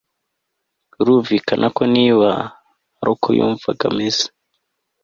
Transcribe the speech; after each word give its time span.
Birumvikana 0.93 1.67
ko 1.75 1.83
niba 1.95 2.29
ari 3.01 3.13
ko 3.21 3.27
yumvaga 3.37 3.83
ameze 3.91 4.25